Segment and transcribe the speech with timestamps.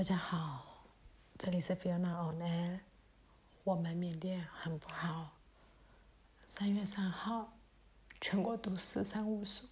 [0.00, 0.64] 大家好，
[1.36, 2.80] 这里是 Fiona On Air。
[3.64, 5.28] 我们缅甸很不好。
[6.46, 7.52] 三月三号，
[8.18, 9.66] 全国都死伤无数。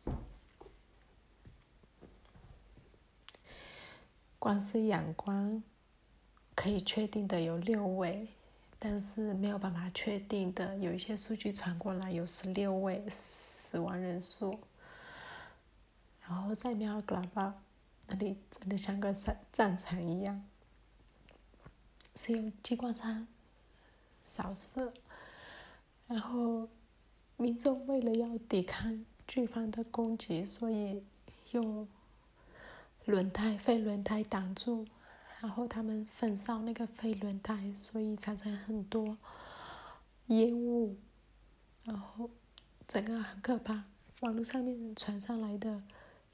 [4.39, 5.63] 光是仰光
[6.55, 8.29] 可以确定的有六位，
[8.79, 14.61] 但是没有办法确定的有一些数据传过来，有十六位死亡人数。
[16.21, 17.55] 然后在苗格拉巴。
[18.11, 20.43] 那里真的像个战战场一样，
[22.17, 23.29] 是用激光枪
[24.25, 24.95] 扫射，
[26.07, 26.69] 然后
[27.37, 31.05] 民众为了要抵抗军方的攻击，所以
[31.53, 31.87] 用
[33.05, 34.87] 轮胎废轮胎挡住，
[35.41, 39.19] 然后他们焚烧那个废轮胎，所以产生很多
[40.29, 40.97] 烟雾，
[41.85, 42.31] 然后
[42.87, 43.85] 整个很可怕。
[44.21, 45.83] 网络上面传上来的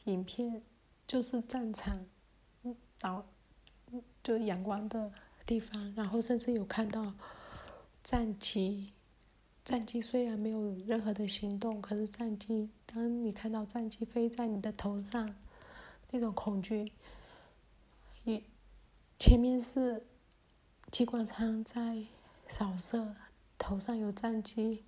[0.04, 0.62] 影片。
[1.07, 2.05] 就是战场，
[2.63, 3.25] 嗯，然
[4.23, 5.13] 就阳光的
[5.45, 7.13] 地方，然后甚至有看到
[8.02, 8.91] 战机。
[9.65, 15.35] 战机虽然没有任何的行动，可是战机，当你看到战机飞在你的头上，
[16.11, 16.93] 那种恐惧，
[18.24, 18.43] 一
[19.18, 20.07] 前面是
[20.91, 22.05] 机关枪在
[22.46, 23.15] 扫射，
[23.57, 24.85] 头上有战机，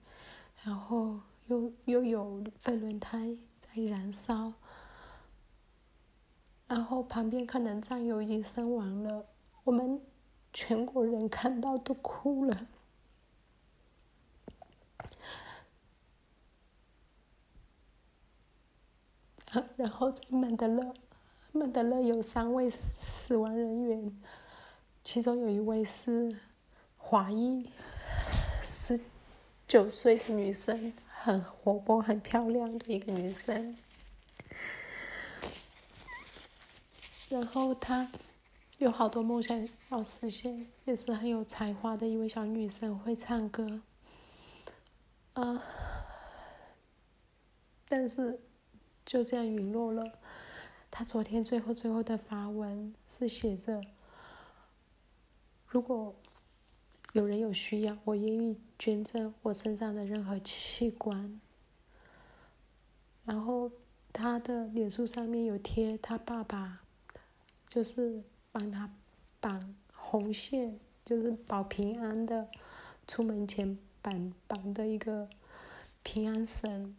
[0.63, 4.53] 然后又又有废轮胎在燃烧。
[6.69, 9.25] 然后旁边可能战友已经身亡了，
[9.65, 10.01] 我们
[10.53, 12.67] 全国人看到都哭了。
[19.77, 20.95] 然后在曼德勒，
[21.53, 24.21] 曼德勒有三位死亡人员，
[25.03, 26.37] 其中有一位是
[26.99, 27.71] 华裔，
[28.63, 29.01] 十
[29.67, 33.75] 九岁的女生，很活泼、很漂亮的一个女生。
[37.29, 38.09] 然后她
[38.79, 43.81] 有好多梦想要实现，也是很有才华的一位小女生，会唱歌。
[45.33, 45.63] 啊，
[47.89, 48.39] 但是
[49.05, 50.19] 就这样陨落了。
[50.91, 53.83] 她昨天最后最后的发文是写着
[55.67, 56.15] ：“如果
[57.13, 61.41] 有人有需要，我愿意捐赠我身上的任何器官。”
[63.27, 63.71] 然后
[64.13, 66.83] 她的脸书上面有贴她爸爸。
[67.77, 68.91] 就是帮他
[69.39, 72.49] 绑红线，就是保平安的，
[73.07, 75.29] 出门前绑绑的一个
[76.03, 76.97] 平安绳，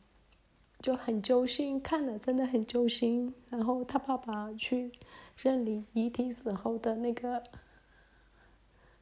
[0.80, 3.34] 就很揪心，看了真的很揪心。
[3.50, 4.92] 然后他爸爸去
[5.36, 7.44] 认领遗体时候的那个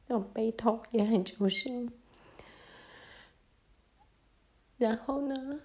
[0.06, 1.92] 那种悲痛也很揪心。
[4.78, 5.60] 然后呢，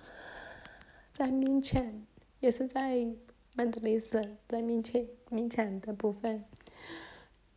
[1.14, 2.06] 在面前
[2.42, 3.16] 也是在。
[3.54, 6.42] 曼德雷省在面前勉强的部分，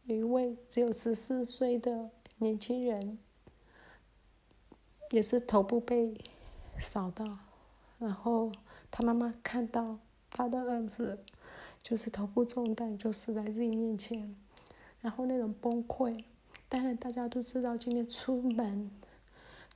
[0.07, 3.17] 有一位只有十四岁的年轻人，
[5.13, 6.13] 也是头部被
[6.81, 7.25] 扫到，
[8.01, 8.51] 然后
[8.91, 9.97] 他妈妈看到
[10.31, 11.17] 他的儿子
[11.81, 14.35] 就是头部中弹就死在自己面前，
[15.01, 16.25] 然后那种崩溃。
[16.69, 18.91] 当然大家都知道，今天出门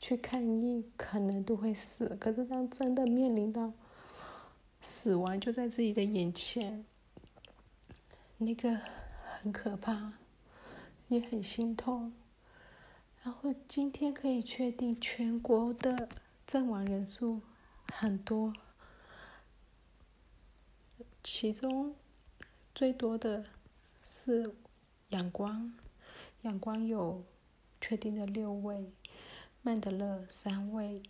[0.00, 3.72] 去看医可能都会死，可是当真的面临到。
[4.81, 6.84] 死亡就在自己的眼前，
[8.39, 8.81] 那个
[9.25, 10.12] 很可怕，
[11.09, 12.12] 也很心痛。
[13.22, 16.09] 然后今天可以确定，全国的
[16.47, 17.43] 阵亡人数
[17.93, 18.53] 很多，
[21.22, 21.95] 其中
[22.75, 23.45] 最多的
[24.05, 24.55] 是
[25.09, 25.75] 阳光，
[26.43, 27.22] 阳光有
[27.81, 28.87] 确定的六位，
[29.60, 31.03] 曼德勒三位，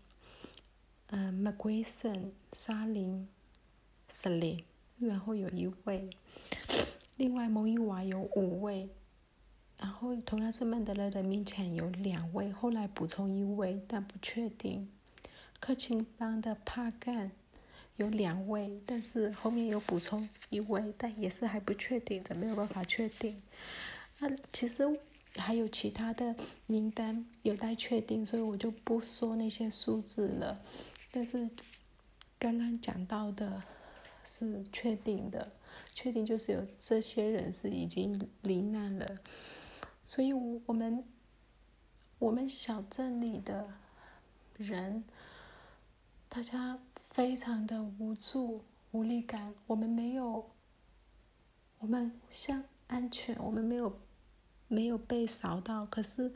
[1.08, 3.28] 嗯，麦圭森、沙林。
[4.10, 4.64] 十零，
[4.98, 6.08] 然后有一位，
[7.16, 8.88] 另外蒙伊娃有五位，
[9.76, 14.90] 然后同样是曼德勒的勉强有两位，后来补充一位，但不确定。
[15.60, 17.30] 克钦邦的帕干
[17.96, 23.40] 有两位，但是后面有补充一位，但也是还不确定的，没有办法确定。
[24.18, 24.84] 那其实
[25.36, 26.34] 还有其他的
[26.66, 30.60] 名单有待确定，所以我就不说那些数字了。
[31.12, 31.48] 但是
[32.38, 33.62] 刚刚讲到的。
[34.30, 35.50] 是确定的，
[35.94, 39.16] 确定就是有这些人是已经罹难了，
[40.04, 41.02] 所以，我们
[42.18, 43.66] 我们小镇里的
[44.58, 45.02] 人，
[46.28, 46.78] 大家
[47.10, 49.54] 非常的无助、无力感。
[49.66, 50.50] 我们没有，
[51.78, 53.98] 我们像安全，我们没有
[54.68, 56.30] 没有被扫到，可是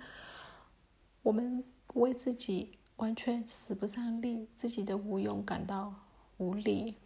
[1.22, 1.62] 我们
[1.92, 5.94] 为自己完全使不上力，自己的无用感到
[6.38, 6.96] 无力。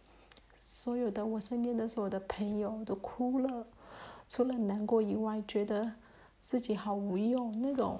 [0.79, 3.65] 所有的我身边的所有的朋友都哭了，
[4.29, 5.93] 除了难过以外，觉得
[6.39, 7.99] 自己好无用那种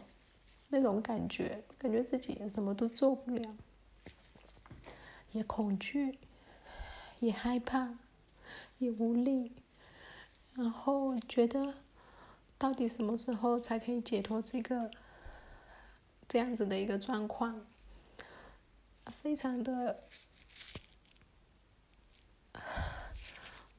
[0.68, 3.56] 那种感觉，感觉自己什么都做不了，
[5.32, 6.20] 也恐惧，
[7.20, 7.96] 也害怕，
[8.78, 9.54] 也无力，
[10.54, 11.74] 然后觉得
[12.60, 14.92] 到底什么时候才可以解脱这个
[16.28, 17.66] 这样子的一个状况，
[19.06, 20.04] 非常的。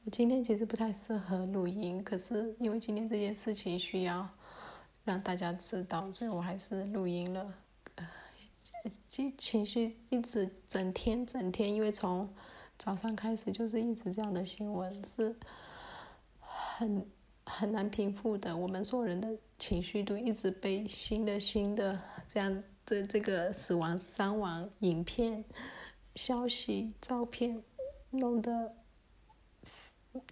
[0.05, 4.27] 我今天其实不太适合录音，可是因为今天这件事情需要
[5.03, 7.53] 让大家知道，所以我还是录音了。
[9.09, 12.27] 情情绪一直整天整天，因为从
[12.77, 15.35] 早上开始就是一直这样的新闻，是
[16.39, 17.05] 很
[17.45, 18.55] 很难平复的。
[18.55, 25.43] 我们所有人的情绪都一直被新的新的这样的这个死亡伤亡影片、
[26.15, 27.61] 消息、照片
[28.11, 28.73] 弄得。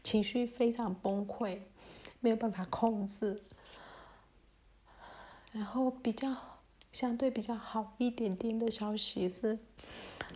[0.03, 1.59] 情绪非常崩溃，
[2.19, 3.43] 没有办法控制。
[5.51, 6.35] 然后比较
[6.91, 9.57] 相对比较好一点点的消息是，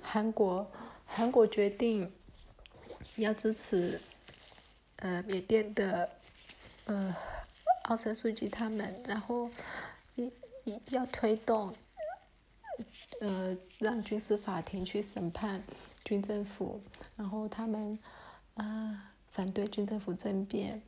[0.01, 0.71] 韩国
[1.06, 2.12] 韩国决定
[3.18, 4.01] 要支持
[4.95, 6.09] 呃缅甸的
[6.86, 7.15] 呃
[7.83, 9.50] 奥森书记他们，然后
[10.15, 10.31] 一
[10.63, 11.75] 一要推动
[13.19, 15.62] 呃让军事法庭去审判
[16.03, 16.81] 军政府，
[17.15, 18.00] 然后他们
[18.56, 19.01] 呃。
[19.31, 20.81] 反对军政府政变，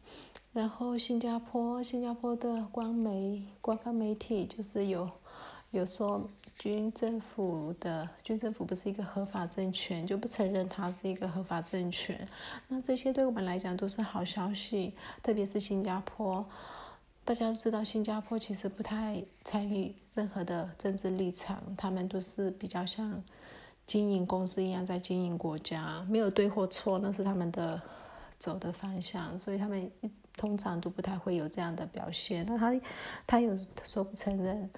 [0.51, 5.09] 然后新加坡新加坡的官媒官方媒体就是有
[5.71, 6.29] 有说
[6.59, 12.27] 军政府的军政府不是一个合法政权，就不承认它是一个合法政权。
[12.67, 16.45] 那这些对我们来讲都是好消息，特别是新加坡，
[17.23, 23.23] 大家都知道新加坡其实不太参与任何的政治立场，他们都是比较像
[23.87, 27.81] 经营公司一样在经营国家，没有对或错，那是他们的。
[28.43, 29.89] 走的方向，所以他们
[30.35, 32.45] 通常都不太会有这样的表现。
[32.45, 32.81] 那他
[33.25, 34.69] 他有说不承认，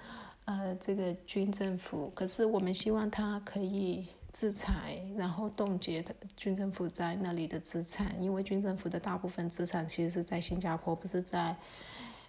[0.45, 11.55] 呃，这个军政府，可是我们希望他可以制裁，然后冻结的军政府在那里的资产，因为军政府的大部分资产其实是在新加坡，不是在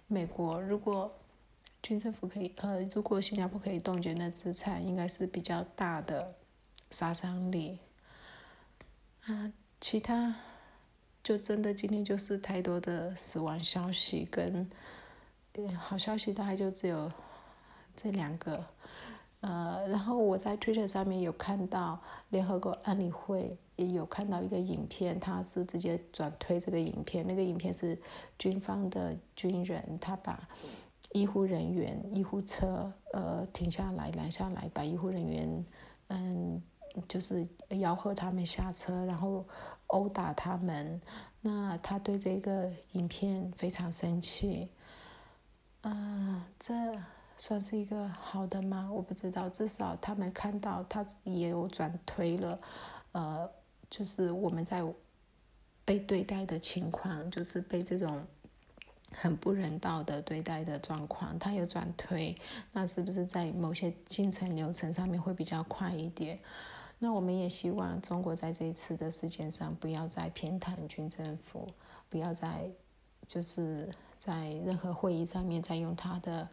[0.07, 0.59] 美国。
[0.59, 1.15] 如果
[1.83, 6.33] 军政府可以，呃，如果新加坡可以冻结那资产，应该是比较大的
[6.89, 7.77] 杀伤力。
[9.27, 10.33] 啊，其他。
[11.27, 14.65] 就真的今天就是太多的死亡消息跟，
[15.77, 17.11] 好消息大概就只有
[17.97, 18.63] 这两个，
[19.41, 27.99] 呃，然后我在 Twitter 上面有看到联合国安理会也有看到一个影片，他是直接转推这个影片，那个影片是
[28.39, 30.47] 军方的军人，他把
[31.11, 35.65] 医护人员医护车呃停下来拦下来，把医护人员
[36.07, 36.61] 嗯。
[37.07, 39.45] 就是吆喝他们下车，然后
[39.87, 41.01] 殴打他们。
[41.41, 44.69] 那他对这个影片非常生气。
[45.83, 46.73] 嗯，这
[47.37, 48.89] 算是一个好的吗？
[48.91, 49.47] 我不知道。
[49.49, 52.59] 至少他们看到他也有转推了，
[53.11, 53.49] 呃，
[53.89, 54.83] 就是我们在
[55.85, 58.25] 被对待的情况，就是被这种
[59.13, 62.35] 很不人道的对待的状况，他有转推。
[62.73, 66.39] 那是不是在某些进程流程上面会比较快一点？
[66.99, 71.67] 那我们也希望中国在这一次的事件上不要再偏袒军政府，
[72.09, 72.71] 不要再
[73.27, 76.49] 就是在任何会议上面再用他的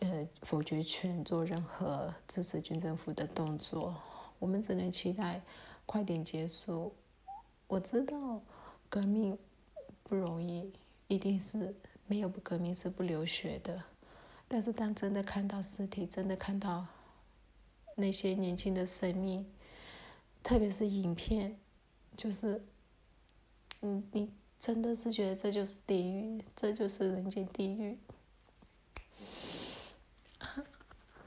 [0.00, 3.94] 呃否决权做任何支持军政府的动作。
[4.38, 5.42] 我们只能期待
[5.84, 6.94] 快点结束。
[7.66, 8.40] 我知道
[8.88, 9.38] 革命
[10.02, 10.72] 不容易，
[11.06, 11.74] 一定是
[12.06, 13.82] 没有革命是不流血的。
[14.48, 16.86] 但是当真的看到尸体，真的看到。
[17.96, 19.46] 那些年轻的生命，
[20.42, 21.58] 特别是影片，
[22.16, 22.62] 就是，
[23.82, 27.98] 嗯，你真的是觉得这就是地狱，这就是人间地狱。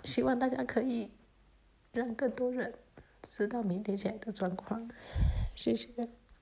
[0.04, 1.12] 希望大家可以
[1.92, 2.74] 让更多人
[3.22, 4.90] 知道明天起来的状况，
[5.56, 6.10] 谢谢。